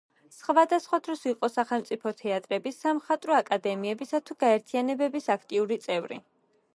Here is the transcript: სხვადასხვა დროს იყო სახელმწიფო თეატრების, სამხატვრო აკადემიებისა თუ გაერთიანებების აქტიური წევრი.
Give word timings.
სხვადასხვა 0.35 0.97
დროს 1.07 1.19
იყო 1.31 1.49
სახელმწიფო 1.57 2.13
თეატრების, 2.21 2.79
სამხატვრო 2.85 3.37
აკადემიებისა 3.41 4.23
თუ 4.31 4.39
გაერთიანებების 4.45 5.29
აქტიური 5.35 5.79
წევრი. 5.85 6.19